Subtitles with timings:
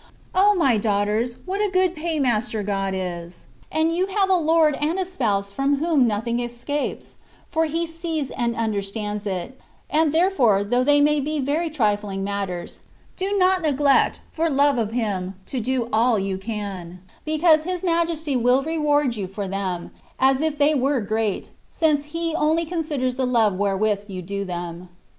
[0.33, 5.05] my daughters, what a good paymaster God is; and you have a Lord and a
[5.05, 7.17] Spouse from whom nothing escapes,
[7.51, 9.61] for He sees and understands it;
[9.91, 12.79] and, therefore, though they may be very trifling matters,
[13.15, 18.35] do not neglect, for love of Him, to do all you can, because His Majesty
[18.35, 23.17] will reward you for them, as if they were great, since He only consi ders
[23.17, 24.89] the love wherewith you do them.